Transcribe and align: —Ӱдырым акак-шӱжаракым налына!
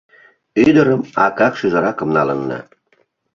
—Ӱдырым 0.65 1.01
акак-шӱжаракым 1.25 2.09
налына! 2.17 2.59